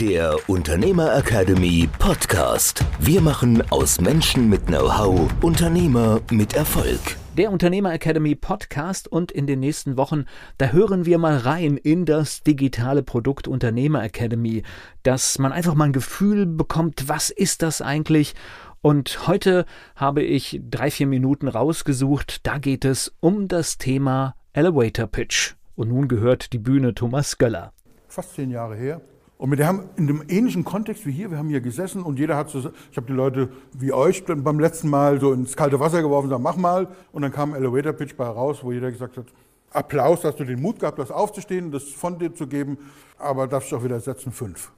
[0.00, 2.84] der Unternehmer Academy Podcast.
[2.98, 7.00] Wir machen aus Menschen mit Know-how Unternehmer mit Erfolg.
[7.36, 10.24] Der Unternehmer Academy Podcast und in den nächsten Wochen,
[10.58, 14.62] da hören wir mal rein in das digitale Produkt Unternehmer Academy,
[15.02, 18.34] dass man einfach mal ein Gefühl bekommt, was ist das eigentlich?
[18.80, 22.46] Und heute habe ich drei, vier Minuten rausgesucht.
[22.46, 25.54] Da geht es um das Thema Elevator Pitch.
[25.76, 27.72] Und nun gehört die Bühne Thomas Göller.
[28.08, 29.00] Fast zehn Jahre her
[29.42, 32.36] und wir haben in einem ähnlichen Kontext wie hier, wir haben hier gesessen und jeder
[32.36, 36.00] hat so, ich habe die Leute wie euch beim letzten Mal so ins kalte Wasser
[36.00, 36.86] geworfen, gesagt, mach mal.
[37.10, 39.26] Und dann kam ein Elevator Pitch bei raus, wo jeder gesagt hat,
[39.72, 42.78] Applaus, dass du den Mut gehabt hast, aufzustehen, das von dir zu geben,
[43.18, 44.70] aber darfst du auch wieder setzen, fünf.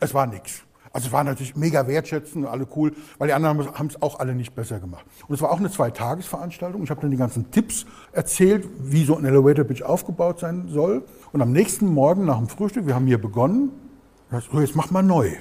[0.00, 0.62] Es war nichts.
[0.94, 4.34] Also es war natürlich mega wertschätzend, alle cool, weil die anderen haben es auch alle
[4.34, 5.04] nicht besser gemacht.
[5.28, 6.82] Und es war auch eine Zweitagesveranstaltung.
[6.82, 11.02] Ich habe dann die ganzen Tipps erzählt, wie so ein Elevator Pitch aufgebaut sein soll.
[11.32, 13.72] Und am nächsten Morgen nach dem Frühstück, wir haben hier begonnen,
[14.30, 15.32] so, jetzt mach mal neu.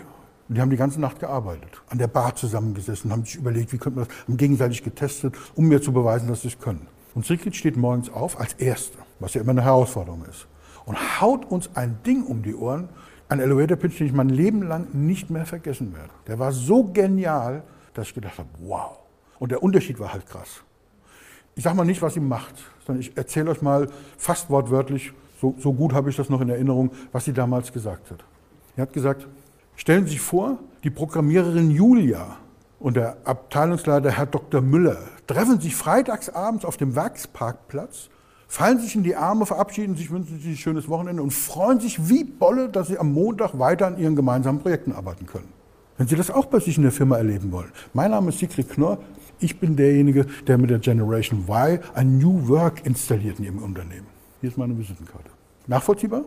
[0.48, 3.78] Und die haben die ganze Nacht gearbeitet, an der Bar zusammengesessen, haben sich überlegt, wie
[3.78, 6.88] könnte man das, haben gegenseitig getestet, um mir zu beweisen, dass sie es können.
[7.16, 10.48] Und Sigrid steht morgens auf als Erste, was ja immer eine Herausforderung ist,
[10.86, 12.90] und haut uns ein Ding um die Ohren,
[13.28, 16.12] ein Elevator Pitch, den ich mein Leben lang nicht mehr vergessen werde.
[16.28, 17.64] Der war so genial,
[17.96, 19.00] dass ich gedacht habe, wow.
[19.40, 20.62] Und der Unterschied war halt krass.
[21.56, 22.56] Ich sage mal nicht, was sie macht,
[22.86, 25.12] sondern ich erzähle euch mal fast wortwörtlich,
[25.42, 28.24] so, so gut habe ich das noch in Erinnerung, was sie damals gesagt hat.
[28.76, 29.28] Er hat gesagt,
[29.76, 32.38] stellen Sie sich vor, die Programmiererin Julia
[32.80, 34.62] und der Abteilungsleiter Herr Dr.
[34.62, 34.98] Müller
[35.28, 38.10] treffen sich freitagsabends auf dem Werksparkplatz,
[38.48, 42.10] fallen sich in die Arme, verabschieden sich, wünschen sich ein schönes Wochenende und freuen sich
[42.10, 45.48] wie Bolle, dass sie am Montag weiter an ihren gemeinsamen Projekten arbeiten können.
[45.98, 47.72] Wenn Sie das auch bei sich in der Firma erleben wollen.
[47.94, 48.98] Mein Name ist Sigrid Knorr.
[49.40, 54.08] Ich bin derjenige, der mit der Generation Y ein New Work installiert in Ihrem Unternehmen.
[54.42, 55.30] Hier ist meine Visitenkarte.
[55.68, 56.24] Nachvollziehbar?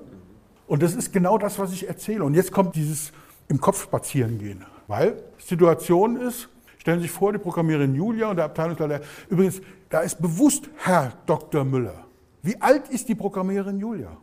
[0.69, 2.23] Und das ist genau das, was ich erzähle.
[2.25, 3.11] Und jetzt kommt dieses
[3.49, 4.65] im Kopf spazieren gehen.
[4.87, 6.49] Weil Situation ist,
[6.79, 11.13] stellen Sie sich vor, die Programmiererin Julia und der Abteilungsleiter, übrigens, da ist bewusst Herr
[11.27, 11.65] Dr.
[11.65, 12.05] Müller.
[12.43, 14.17] Wie alt ist die Programmiererin Julia?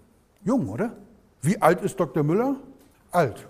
[0.44, 0.96] Jung, oder?
[1.42, 2.24] Wie alt ist Dr.
[2.24, 2.56] Müller?
[3.12, 3.48] Alt.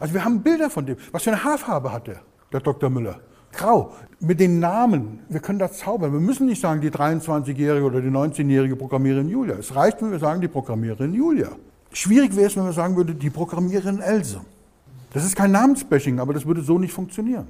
[0.00, 0.96] Also wir haben Bilder von dem.
[1.12, 2.20] Was für eine Haarfarbe hat der,
[2.52, 2.88] der Dr.
[2.88, 3.20] Müller?
[3.52, 3.92] Grau.
[4.20, 6.12] Mit den Namen, wir können das zaubern.
[6.12, 9.56] Wir müssen nicht sagen, die 23-jährige oder die 19-jährige Programmiererin Julia.
[9.56, 11.50] Es reicht, wenn wir sagen, die Programmiererin Julia.
[11.92, 14.40] Schwierig wäre es, wenn man sagen würde, die Programmiererin Else.
[15.12, 17.46] Das ist kein Namensbashing, aber das würde so nicht funktionieren.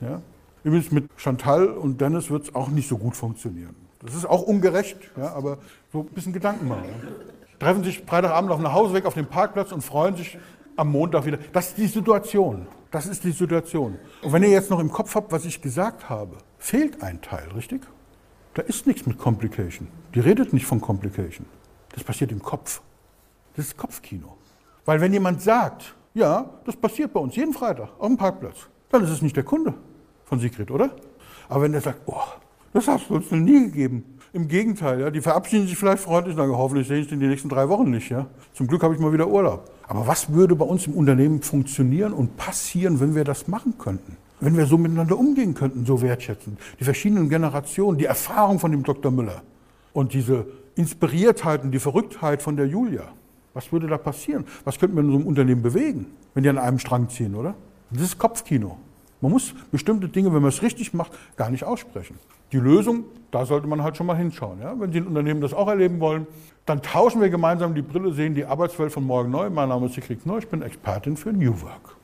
[0.00, 0.20] Ja?
[0.64, 3.76] Übrigens mit Chantal und Dennis wird es auch nicht so gut funktionieren.
[4.00, 5.58] Das ist auch ungerecht, ja, aber
[5.92, 6.84] so ein bisschen Gedanken machen.
[7.58, 10.38] Treffen sich Freitagabend auf dem Hausweg auf dem Parkplatz und freuen sich
[10.76, 11.38] am Montag wieder.
[11.52, 12.66] Das ist die Situation.
[12.90, 13.98] Das ist die Situation.
[14.22, 17.48] Und wenn ihr jetzt noch im Kopf habt, was ich gesagt habe, fehlt ein Teil,
[17.54, 17.82] richtig?
[18.54, 19.88] Da ist nichts mit Complication.
[20.14, 21.46] Die redet nicht von Complication.
[21.94, 22.80] Das passiert im Kopf.
[23.56, 24.36] Das ist Kopfkino.
[24.84, 29.02] Weil wenn jemand sagt, ja, das passiert bei uns jeden Freitag auf dem Parkplatz, dann
[29.02, 29.74] ist es nicht der Kunde
[30.24, 30.90] von Sigrid, oder?
[31.48, 32.20] Aber wenn der sagt, oh,
[32.72, 34.04] das hast du uns noch nie gegeben.
[34.32, 37.26] Im Gegenteil, ja, die verabschieden sich vielleicht freundlich und sagen, hoffentlich sehe ich den die
[37.26, 38.10] nächsten drei Wochen nicht.
[38.10, 38.26] Ja.
[38.52, 39.70] Zum Glück habe ich mal wieder Urlaub.
[39.88, 44.18] Aber was würde bei uns im Unternehmen funktionieren und passieren, wenn wir das machen könnten?
[44.40, 46.58] Wenn wir so miteinander umgehen könnten, so wertschätzend.
[46.78, 49.10] Die verschiedenen Generationen, die Erfahrung von dem Dr.
[49.10, 49.42] Müller
[49.94, 53.04] und diese Inspiriertheit und die Verrücktheit von der Julia.
[53.56, 54.44] Was würde da passieren?
[54.66, 57.54] Was könnten wir in so einem Unternehmen bewegen, wenn die an einem Strang ziehen, oder?
[57.90, 58.76] Das ist Kopfkino.
[59.22, 62.18] Man muss bestimmte Dinge, wenn man es richtig macht, gar nicht aussprechen.
[62.52, 64.60] Die Lösung, da sollte man halt schon mal hinschauen.
[64.60, 64.78] Ja?
[64.78, 66.26] Wenn Sie ein Unternehmen das auch erleben wollen,
[66.66, 69.48] dann tauschen wir gemeinsam die Brille, sehen die Arbeitswelt von morgen neu.
[69.48, 71.96] Mein Name ist Sigrid Neu, ich bin Expertin für New Work.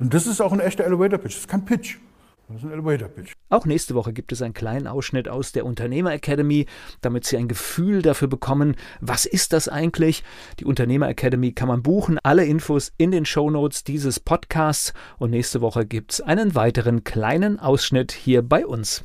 [0.00, 1.34] Und das ist auch ein echter Elevator Pitch.
[1.34, 1.98] Das ist kein Pitch.
[2.48, 3.32] Das ist ein Elevator Pitch.
[3.48, 6.66] Auch nächste Woche gibt es einen kleinen Ausschnitt aus der Unternehmer Academy,
[7.00, 10.22] damit Sie ein Gefühl dafür bekommen, was ist das eigentlich?
[10.60, 12.20] Die Unternehmer Academy kann man buchen.
[12.22, 14.92] Alle Infos in den Show Notes dieses Podcasts.
[15.18, 19.02] Und nächste Woche gibt es einen weiteren kleinen Ausschnitt hier bei uns.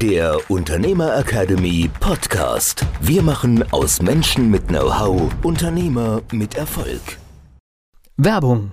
[0.00, 2.86] Der Unternehmer Academy Podcast.
[3.00, 7.18] Wir machen aus Menschen mit Know-how Unternehmer mit Erfolg.
[8.16, 8.72] Werbung